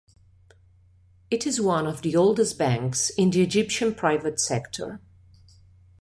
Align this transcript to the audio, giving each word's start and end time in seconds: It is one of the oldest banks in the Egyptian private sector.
It 1.29 1.45
is 1.45 1.61
one 1.61 1.85
of 1.85 2.01
the 2.01 2.15
oldest 2.15 2.57
banks 2.57 3.11
in 3.11 3.29
the 3.29 3.43
Egyptian 3.43 3.93
private 3.93 4.39
sector. 4.39 4.99